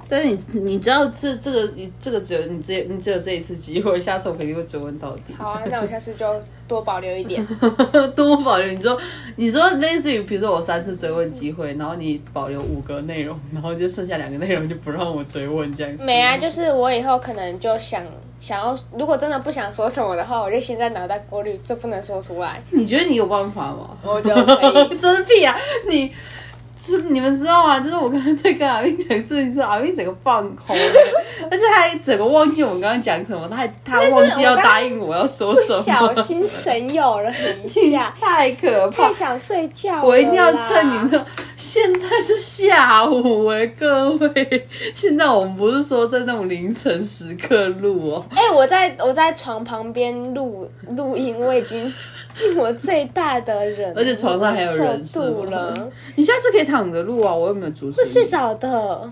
[0.08, 5.34] 但是你你知道这这个你这个只有你只你只有这一次机会，下次我肯定会追问到底。
[5.36, 6.26] 好啊，那我下次就
[6.66, 7.46] 多保留一点，
[8.16, 8.72] 多保留。
[8.72, 8.98] 你说
[9.36, 16.04] 你说类似于比如说我三次追问机会，然后你保留五个内容，然后就剩下两个内容就不让我追问这样子。
[16.04, 18.02] 没啊，就是我以后可能就想
[18.38, 22.62] 想要，如果真的不想说什么的话，我就先在脑袋过滤，这不能说出来。
[22.70, 23.96] 你觉得你有办法吗？
[24.02, 25.54] 我觉得可以， 真屁啊
[25.88, 26.12] 你。
[26.80, 27.80] 是你们知道吗？
[27.80, 30.76] 就是我刚刚在跟阿斌讲事情，说阿斌整个放空，
[31.50, 37.32] 而且还整个忘记我们刚刚讲什么，他还他忘记要答应我要说什么，小心神游了
[37.64, 41.26] 一下， 太可怕，太想睡觉，我一定要趁你们。
[41.58, 51.92] 现在是下午哎，各位，现在我们不是说在那种凌晨时刻录哦，哎，我在我在床旁边录录音，我已经
[52.32, 59.10] 尽我最大的忍，而且床上还有人数了，你下次可以躺着录啊，我又没有阻止，会睡着的。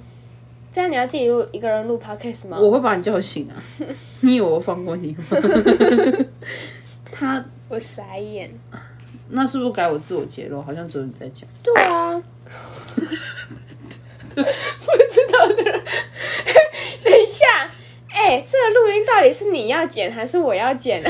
[0.70, 2.58] 这样你要自己录一个人录 podcast 吗？
[2.60, 3.58] 我会把你叫醒啊，
[4.20, 5.36] 你以为我放过你吗？
[7.10, 8.48] 他，我傻眼。
[9.30, 10.62] 那是不是改我自我揭露？
[10.62, 11.48] 好像只有你在讲。
[11.60, 12.22] 对啊。
[14.36, 15.54] 不知道的，
[17.04, 17.70] 等一下，
[18.10, 21.00] 哎，这个录音到底是你要剪还是我要剪？
[21.04, 21.08] 你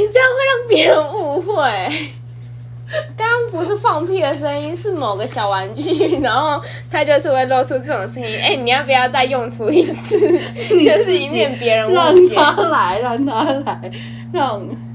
[0.00, 1.54] 你这样会让别人误会。
[3.16, 8.38] 刚刚不是放屁的声音，是某个小玩具，然后它就是会露出这种声音。
[8.40, 10.16] 哎，你要不要再用出一次？
[10.20, 13.90] 就是以免别人让他来，让他来，
[14.32, 14.93] 让。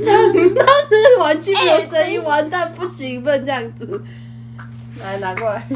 [0.04, 0.12] 那
[0.54, 4.02] 那这玩具没有声音，完蛋，不行，不能这样子。
[5.02, 5.66] 来，拿过来。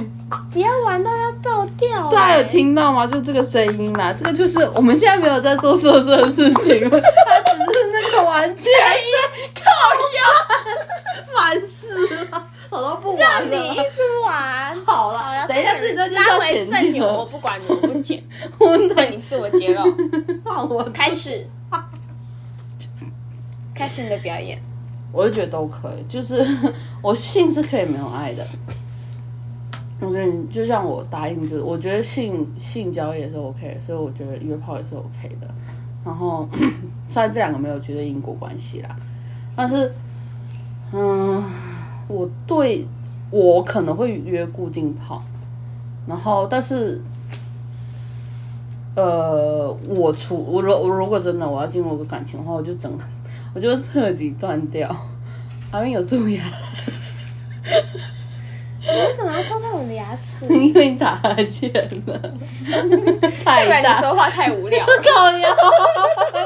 [0.52, 2.10] 不要玩到要爆掉。
[2.10, 3.06] 大家有听到吗？
[3.06, 8.68] 就这个声音啦，这个就是我们现在没有在做色色的事情，它只是那个玩具。
[9.54, 9.70] 靠
[10.18, 13.56] 腰，烦死了，我都不玩了。
[13.56, 14.76] 你一直玩。
[14.84, 18.22] 好了，等一下自己再拉回正题，我不管你，我不剪。
[18.58, 19.82] 我等你自我揭露。
[20.44, 21.48] 好，我开始。
[23.74, 24.58] 开心的表演，
[25.12, 26.04] 我就觉得都可以。
[26.08, 26.46] 就是
[27.02, 28.46] 我性是可以没有爱的，
[30.00, 35.48] 我觉得你就像我答应就是，我觉得性性交也是 OK，所以我觉得约炮也是 OK 的。
[36.04, 36.48] 然后
[37.10, 38.94] 虽然这两个没有绝对因果关系啦，
[39.56, 39.92] 但是
[40.92, 41.42] 嗯，
[42.06, 42.86] 我对
[43.30, 45.22] 我可能会约固定炮，
[46.06, 47.00] 然后但是
[48.94, 52.92] 呃，我除我如我如果真的我要进入个感情的话，我就整。
[53.54, 54.88] 我就彻底断掉，
[55.70, 56.42] 旁边有蛀牙。
[58.86, 60.44] 你为什么要偷看我的牙齿？
[60.46, 61.18] 因为你打
[61.50, 61.72] 欠
[62.04, 62.34] 了。
[63.42, 64.84] 太然你说话太无聊。
[64.84, 65.48] 靠呀！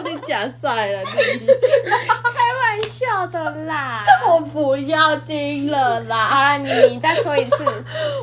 [0.05, 1.47] 你假赛了你。
[1.47, 4.05] 开玩笑的啦。
[4.29, 6.27] 我不要听了啦。
[6.29, 7.65] 好了，你你再说一次。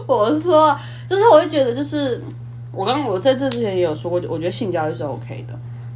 [0.08, 2.24] 我说，就是我会觉得，就是
[2.72, 5.54] 我刚刚我在这之前也有说过，我觉得性教育是 OK 的。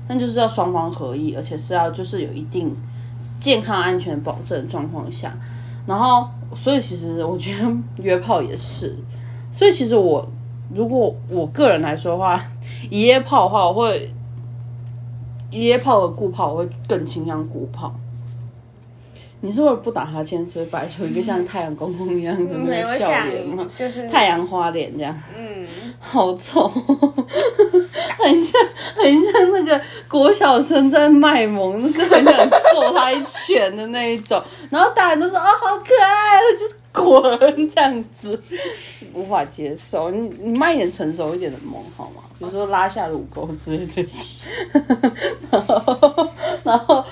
[0.10, 2.76] 那就是要双方合意，而且是要就是有一定
[3.38, 5.32] 健康安全保证状况下，
[5.86, 7.72] 然后所以其实我觉得
[8.04, 8.98] 约炮也是，
[9.52, 10.28] 所以其实我
[10.74, 12.44] 如果我个人来说的话，
[12.90, 14.12] 一夜炮的话，我会
[15.52, 17.94] 一夜炮和固炮，我会更倾向固炮。
[19.42, 23.68] 你是为了不打哈欠，所以摆出一个像太阳公公一样的那个笑脸吗？
[23.76, 25.66] 就是太阳花脸这样，嗯，
[26.00, 26.68] 好丑，
[28.20, 28.62] 很像
[28.96, 34.42] 很像那个国小生在卖萌，那个很想揍他一拳的那一种。
[34.70, 38.40] 然后大人都说哦好可爱，我就滚这样子，
[39.00, 40.12] 就无法接受。
[40.12, 42.24] 你你卖一点成熟一点的萌好吗？
[42.38, 44.06] 比如说拉下乳沟之类的。
[45.52, 46.30] 然后
[46.64, 47.04] 然后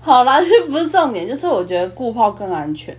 [0.00, 2.96] 好啦，这不是重点，就是我觉得固泡更安全。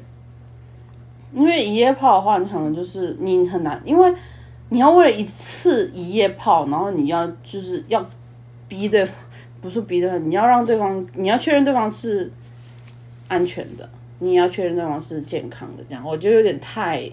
[1.34, 4.14] 因为一夜泡的话，你可能就是你很难，因为
[4.70, 8.06] 你要为了一次一夜泡，然后你要就是要
[8.68, 9.16] 逼对方，
[9.62, 12.32] 不是逼对方，你要让对方，你要确认对方是
[13.30, 17.10] 安全的，你也要确认对方是健康的，这样我觉得有点太，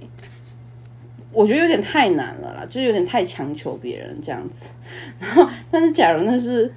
[1.33, 4.73] 我觉得有点太难了啦，就有点太强求别人这样子。
[5.21, 6.75] 然后，但是假如那是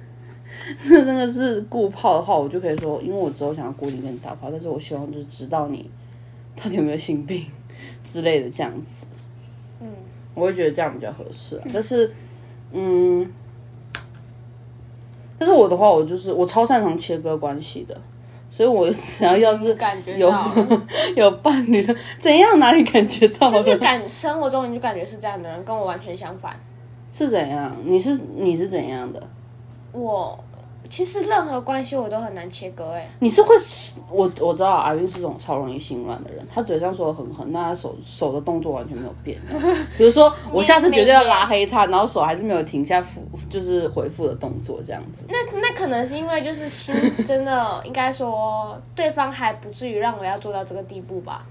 [0.88, 5.90] 那真的是固炮的话，我就可以说，因为我只有想要固定跟你打炮，但是我希望就是知道你
[6.56, 7.46] 到底有没有性病
[8.04, 9.06] 之类的这样子。
[9.80, 9.88] 嗯，
[10.34, 11.62] 我会觉得这样比较合适啊。
[11.72, 12.12] 但是，
[12.72, 13.30] 嗯，
[15.38, 18.00] 但是我的话，我就是我超擅长切割关系的，
[18.50, 20.32] 所以我只要要是感觉有，
[21.16, 23.78] 有伴侣的，怎样哪里感觉到就是？
[23.78, 26.54] 感生活中你就感觉是这样的人，跟我完全相反。
[27.12, 27.76] 是怎样？
[27.84, 29.22] 你是你是怎样的？
[29.92, 30.38] 我
[30.90, 33.54] 其实任何关系我都很难切割，哎，你是会
[34.10, 39.40] 我我知道阿云是这种超容易心软的人，他嘴上说的很狠，那他手手的动作完全没有变。
[39.96, 45.24] 比如说，我下次绝对要拉黑他，然后手还是没有停下复就是回复的动作，这样子。
[45.28, 51.46] 那那可能是因为就是心真的应该说对方还不至于让我要做到这个地步吧。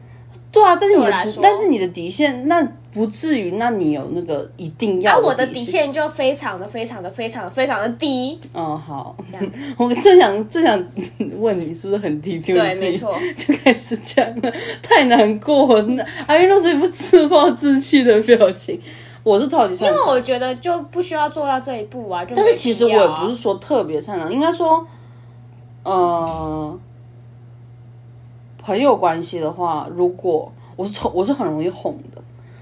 [0.52, 1.06] 对啊，但是你
[1.42, 2.62] 但是你的底线那
[2.94, 5.60] 不至于，那你有那个一定要啊，我的底底。
[5.66, 8.38] 线就非常的非常的非常的非常的低。
[8.54, 9.16] 嗯，好，
[9.78, 10.86] 我正想正想
[11.40, 13.18] 问你是不是很低，就对，没错。
[13.38, 16.06] 就开始讲了，太难过了。
[16.28, 18.80] 阿云露出一副自暴自弃的表情。
[19.24, 22.26] 我是超级擅长，因为我觉得就不需要做到这一步啊。
[22.26, 24.86] 就但是其实我也不是是说特别擅长，应该说，
[25.84, 26.80] 呃，
[28.64, 32.22] 朋友关系的话，如果我是超我是很容易哄的，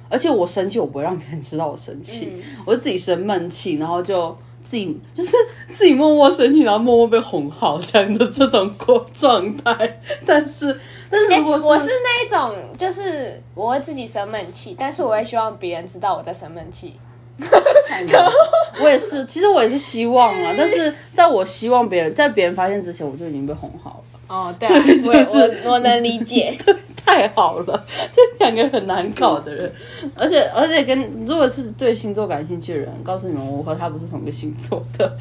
[0.09, 2.33] 而且我生气我不会让别人知道我生气，
[2.65, 5.35] 我就自己生闷气，然后就自己 就是
[5.67, 9.99] 自己默默生气，然后默默被哄好这样的这种过状态。
[10.25, 10.77] 但是
[11.09, 16.99] 但是如果我是那一种，就是我会自己生闷气，但是我会希望别人知道我在生闷气。
[18.81, 24.18] 我也是，其实我也是希望啊，但是在我希望别人在别人发现之前，我就已经被哄好了。
[24.29, 24.73] 哦，对、啊，
[25.05, 26.57] 我我我能理解。
[27.05, 29.71] 太好了，就两个很难搞的人，
[30.15, 35.17] 而且而且跟如果是对星座感兴趣的人，告诉你们，我和他不是同一个星座的。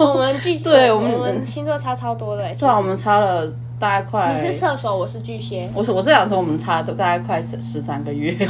[0.00, 2.52] 我们巨 对我们我们星座差超多的欸。
[2.58, 3.46] 对啊，我们差了
[3.78, 5.70] 大概快，你是射手，我是巨蟹。
[5.72, 8.34] 我我这两时候我们差都大概快十十三个月，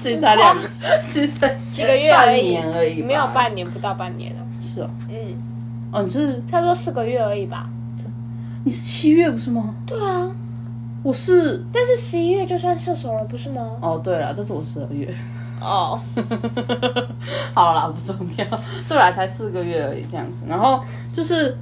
[0.00, 0.68] 其实差两个，
[1.06, 4.40] 其实才几个月而半已，年而已，没有半年，不到半年了。
[4.60, 5.16] 是哦，嗯，
[5.92, 7.68] 哦，你是差不多四个月而已吧。
[8.64, 9.74] 你是七月不是吗？
[9.86, 10.30] 对啊，
[11.02, 13.60] 我是但是十一月就算射手了，不是吗？
[13.80, 15.14] 哦，对了，但是我十二月。
[15.60, 15.98] 哦，
[17.54, 18.44] 好啦，不重要。
[18.88, 20.44] 对啦，才四个月而已，这样子。
[20.48, 20.80] 然后
[21.12, 21.56] 就是，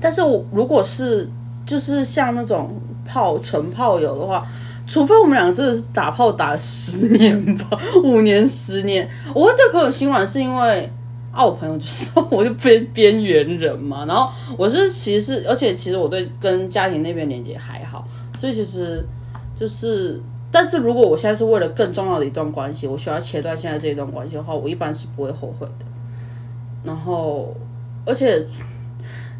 [0.00, 1.28] 但是我如果是
[1.66, 2.70] 就是像那种
[3.04, 4.46] 炮纯炮友的话，
[4.86, 10.90] 除非我们两个真的是打炮打了十年吧，五年十年，我会对朋友心软，是因为
[11.32, 14.04] 啊，我朋友就是 我就边边缘人嘛。
[14.06, 18.06] 然后我是其实，而且其实我对跟家庭那边连接还好，
[18.38, 19.04] 所以其实
[19.58, 20.20] 就是。
[20.54, 25.86] 但是如果我现在是为了更重要的一段关系，我需要切断现在这一段关系的话，我一般是不会后悔的。
[26.84, 27.56] 然后，
[28.04, 28.46] 而且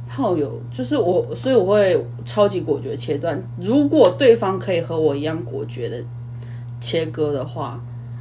[0.08, 3.38] 炮友就是我，所以我会超级果决切断。
[3.60, 6.02] 如果对方可以和我一样果决的
[6.80, 7.78] 切割的话，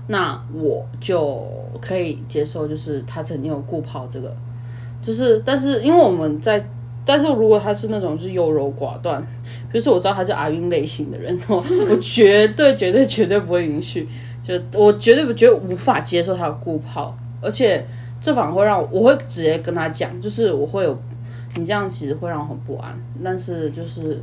[0.08, 1.48] 那我就
[1.82, 4.36] 可以接受，就是他曾经有顾炮这个，
[5.02, 6.66] 就是但是因为我们在。
[7.04, 9.20] 但是如果他是那种就是优柔寡断，
[9.72, 11.56] 比如说我知道他是阿晕类型的人，我
[11.90, 14.08] 我绝对绝对绝对不会允许，
[14.44, 17.84] 就我绝对觉得无法接受他的顾炮，而且
[18.22, 20.96] 这反而会让我会直接跟他讲，就是我会有
[21.56, 24.22] 你这样其实会让我很不安，但是就是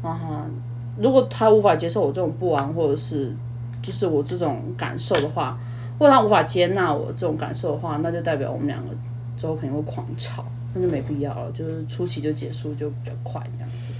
[0.00, 0.48] 啊
[0.96, 3.34] 如果他无法接受我这种不安，或者是
[3.82, 5.58] 就是我这种感受的话，
[5.98, 8.90] 或者他无法接纳我这种感受的话，那就代表我们两个
[9.36, 10.44] 之后肯定会狂吵。
[10.74, 13.90] 那就没必要了，就是初期就结束就比较快这样子。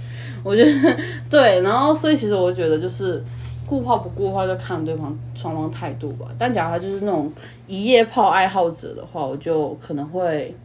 [0.43, 3.23] 我觉得对，然后所以其实我觉得就是
[3.65, 6.27] 顾泡不顾泡就看对方双方态度吧。
[6.37, 7.33] 但假如他就是那种
[7.65, 10.55] 一夜泡爱好者的话，我就可能会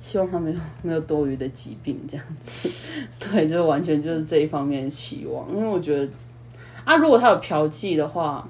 [0.00, 2.68] 希望他没有没有多余的疾病这样子。
[3.20, 6.10] 对，就完全就是这一方面的期望，因为我觉得
[6.84, 8.48] 啊，如果他有嫖妓的话。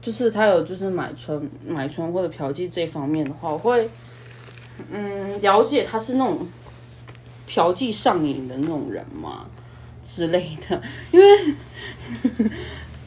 [0.00, 3.88] 就是他有就是买春买春或者嫖妓这方面的话，我会
[4.90, 6.46] 嗯了解他是那种
[7.46, 9.46] 嫖妓上瘾的那种人嘛
[10.02, 10.82] 之类的。
[11.10, 11.26] 因为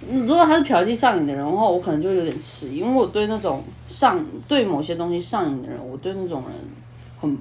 [0.10, 6.52] 如果他是嫖妓上瘾的人的话，我可能就有点迟疑，因为我对那种上对某些东西上瘾的人，我对那种人
[7.20, 7.38] 很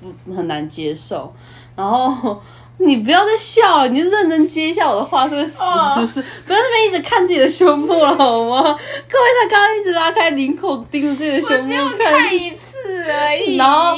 [0.00, 1.32] 不很难接受，
[1.76, 2.40] 然后。
[2.78, 5.58] 你不要再笑了，你就认真接一下我的话，这个死
[5.94, 6.22] 是不是？
[6.46, 8.62] 不要那边一直看自己的胸部了，好吗？
[8.62, 12.76] 各位，他刚刚一直拉开领口盯着自己的胸部看一次
[13.08, 13.56] 而已。
[13.56, 13.96] 然后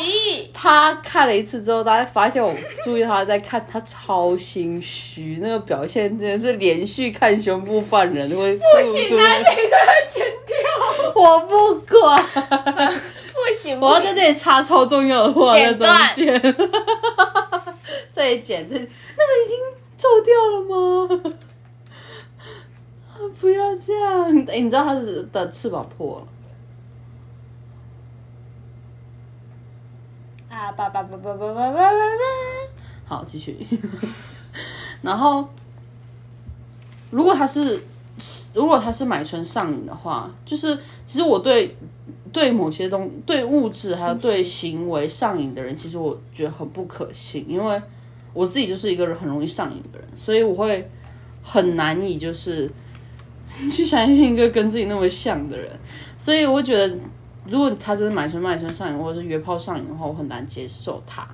[0.53, 9.39] 他看了一次之后，大家发现我注意他在看，他超心虚，那个表现真的是连续看胸部犯人会不行啊！
[9.39, 9.77] 你的
[10.09, 12.23] 剪掉， 我不管，
[13.47, 16.41] 不行，我要在这里插超重要的话在中间。
[18.15, 19.59] 这一剪， 这那个已经
[19.97, 21.35] 皱掉了吗？
[23.41, 24.29] 不要这样！
[24.49, 24.95] 哎，你知道它
[25.33, 26.27] 的翅膀破了。
[30.57, 30.71] 啊！
[30.73, 31.97] 叭叭叭叭叭叭叭叭叭！
[33.07, 33.67] 好，继续。
[35.03, 35.49] 然后，
[37.11, 37.85] 如果他是
[38.55, 41.77] 如果他是买春上瘾的话，就是其实我对
[42.35, 47.81] 对某些东对物质还有对行为上瘾的人，其实我觉得很不可信，因为。
[48.35, 50.91] 我自己就是一个很容易上瘾的人，所以我会
[51.41, 52.69] 很难以就是
[53.71, 55.71] 去相信一个跟自己那么像的人，
[56.19, 56.99] 所以我会觉得，
[57.47, 61.25] 如果他真的买春卖春上瘾，或者是约炮上瘾的话，我很难接受他。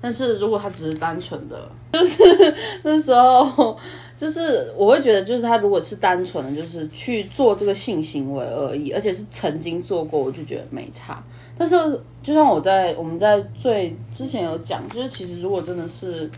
[0.00, 2.24] 但是如果他只是单纯的，就是
[2.82, 3.78] 那时候，
[4.18, 11.22] 就是我会觉得，就是他如果是单纯的，就是去做这个性行为而已，而且是曾经做过，我就觉得没差。
[11.56, 11.76] 但是
[12.20, 16.28] 就像我在我们在最之前有讲，就是其实如果真的是，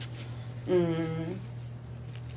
[0.66, 0.95] 嗯，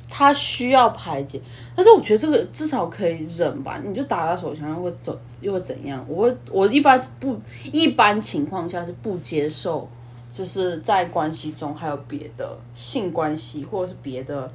[0.08, 1.38] 他需要排解，
[1.76, 3.78] 但是我觉得这个至少可以忍吧。
[3.86, 6.02] 你就打打手枪又会怎又会怎样？
[6.08, 7.38] 我会我一般不
[7.70, 9.86] 一般情况下是不接受。
[10.36, 14.52] 就是在关系中还有别的性关系或者是别的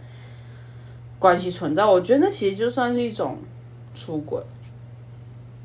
[1.19, 3.37] 关系存在，我觉得那其实就算是一种
[3.93, 4.41] 出轨。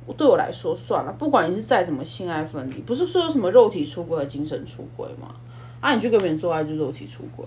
[0.05, 5.35] 我对我来说算了，不管你是再怎么性爱分离，不是说什么肉体出轨和精神出轨吗？
[5.81, 7.47] 啊，你去跟别人做爱就肉体出轨，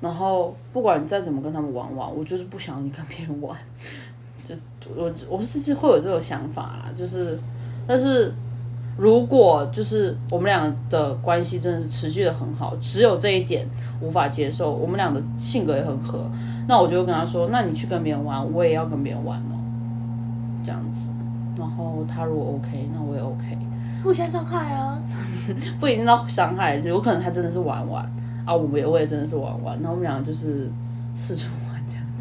[0.00, 3.56] 然后不管你再怎么跟他们玩玩，我就是不想你跟别人玩。
[4.44, 4.54] 就
[4.94, 7.38] 我我是会有这种想法啦，就是，
[7.86, 8.34] 但是。
[8.96, 13.66] 如果就是我们俩的关系真的是持续的很好，只有这一点
[14.00, 16.30] 无法接受，我们俩的性格也很合，
[16.68, 19.56] 那我就跟他说：“那你去跟别人玩，我也要跟别人玩哦。”
[20.64, 21.08] 这样子，
[21.58, 23.58] 然后他如果 OK，那我也 OK，
[24.04, 24.98] 互相伤害啊，
[25.80, 28.04] 不一定到伤害，有可能他真的是玩玩
[28.44, 30.70] 啊，我也我也真的是玩玩，那我们两个就是
[31.14, 31.48] 四处。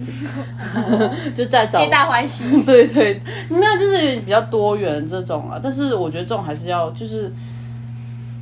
[1.36, 5.60] 就在找皆大欢喜，对 对，没有就是比较多元这种啊。
[5.62, 7.32] 但是我觉得这种还是要就是，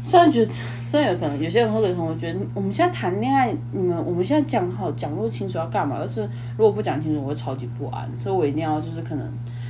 [0.01, 6.21] 虽然觉得虽然有可能有些人会可能会觉得我们现在谈恋爱，你们我们现在讲好讲不清楚要干嘛，但是
[6.57, 8.09] 如果不讲清楚，我会超级不安。
[8.21, 9.25] 所以我一定要就是可能，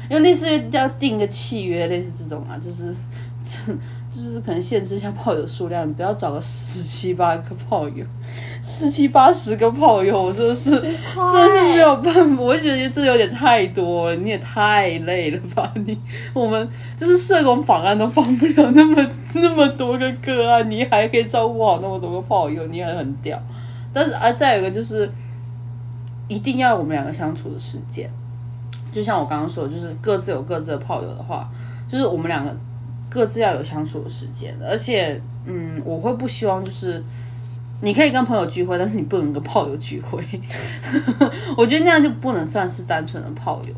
[0.10, 2.96] 因为类似要定个契约，类似这种啊，就是
[3.44, 3.74] 这。
[4.20, 8.06] 就是可能限制一下炮友数量，你不要找个十七八个炮友，
[8.62, 15.72] 十七八十个炮友，我真的是真的是没有办法，我觉得这有点太多了，你也太累了吧？
[15.86, 15.98] 你
[16.34, 23.42] 我们就是社工访案都放不了那么那么多个个案，你还可以照顾好那么多个炮友，你也很屌。
[23.94, 25.10] 但是啊，再有一个就是
[26.28, 28.12] 一定要我们两个相处的时间，
[28.92, 31.50] 就像我刚刚说，就是各自有各自的炮友的话，
[31.88, 32.54] 就是我们两个。
[33.10, 37.04] 各自要有相处的时间，而且，嗯，我会不希望就是
[37.82, 40.24] 你可以跟朋友聚会，但是你不能跟炮友聚会。
[41.58, 43.74] 我觉得那样就不能算是单纯的炮友，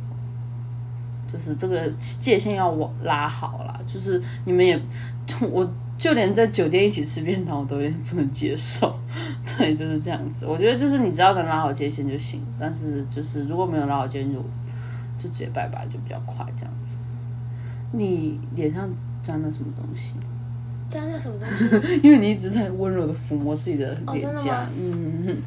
[1.31, 3.79] 就是这个界限要我拉好了。
[3.87, 4.77] 就是你们也，
[5.49, 5.65] 我
[5.97, 8.99] 就连在酒店一起吃便当，我都有点不能接受。
[9.57, 10.45] 对，就是这样子。
[10.45, 14.39] 我觉得就是你只要能拉好界限就行，但是就是如果没有拉好界限，就
[15.17, 16.97] 就直接拜拜，就比较快这样子。
[17.93, 18.89] 你脸上。
[19.21, 20.13] 沾了什么东西？
[20.89, 21.47] 沾了什么东
[21.89, 21.99] 西？
[22.03, 24.67] 因为你一直在温柔的抚摸自己的脸颊。
[24.77, 25.41] 嗯，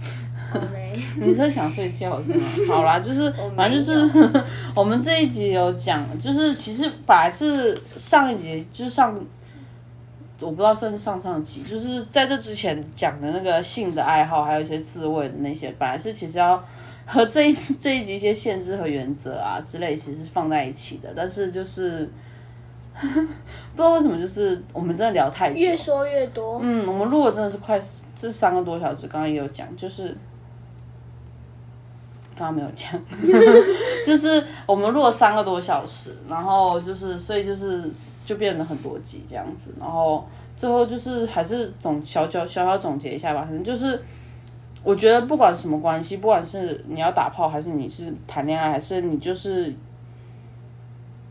[0.73, 1.03] 没。
[1.19, 2.45] 你是想睡觉是吗？
[2.69, 4.45] 好啦，就是反正就是
[4.75, 9.13] 我们这一集有讲，就是其实本来是上一集就是上
[10.41, 16.63] 我不知道算是上上集，就是在这之前讲的那个性的爱好，还有一些自慰的那些，本来是其实要
[17.05, 22.11] 和这一次这一集一些限制和原则啊之类，其实是放在一起的，但是就是
[23.01, 26.59] 不知道为什么，就是我们真的聊太久，越说越多。
[26.63, 27.79] 嗯，我们录了真的是快
[28.15, 30.17] 这三个多小时，刚刚也有讲，就是
[32.37, 32.93] 刚刚没有讲，
[34.07, 37.91] 就是我们录了三个多小时，然后就是所以就是
[38.25, 40.25] 就变得很多集这样子，然后
[40.57, 44.01] 最后就是还是总小小小小总结一下吧，反正就是
[44.85, 49.75] 我觉得不管什么关系，不管是你要打炮，还是你是谈恋爱，还是你就是。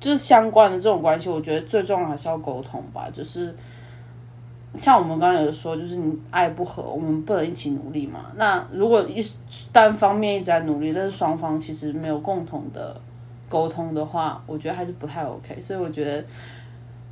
[0.03, 3.07] 就是相关的这种关系，我觉得最重要还是要沟通吧。
[3.13, 3.55] 就是
[4.73, 8.25] 像我们刚刚有说，就是你爱不合，我们不能一起努力嘛。
[8.35, 9.25] 那如果一
[9.71, 12.99] 单方面一直在努力，但是双方其实没有共同的
[13.47, 15.57] 沟通的话，我觉得还是不太 OK。
[15.61, 16.21] 所以我觉得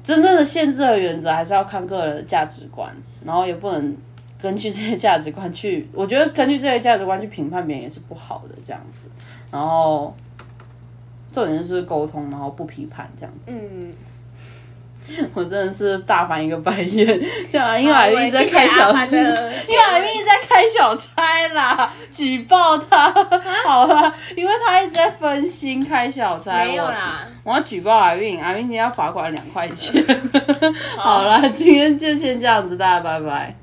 [0.04, 3.96] 真正的限制和原则还是要看个人的价值观，然后也不能
[4.38, 9.10] 根据这些价值观去，我觉得根据这些价值观去评判别人也是不好的这样子。
[9.50, 10.14] 然后。
[11.32, 13.54] 重点就是沟通，然后不批判这样子。
[13.54, 13.94] 嗯，
[15.34, 17.20] 我真的是大翻一个白眼，
[17.52, 23.12] 像因为海蜜在开小差，因为海蜜在开小差啦，举报他
[23.66, 26.64] 好了，因为他一直在分心开小差。
[26.66, 30.04] 没有啦，我要举报阿运，阿运今天要罚款两块钱。
[30.98, 33.56] 好 了，今天就先这样子，大家拜拜。